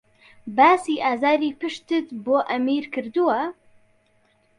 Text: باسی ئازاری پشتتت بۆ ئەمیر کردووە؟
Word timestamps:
باسی 0.57 0.95
ئازاری 1.05 1.49
پشتتت 1.61 2.07
بۆ 2.25 2.37
ئەمیر 2.49 2.83
کردووە؟ 2.93 3.39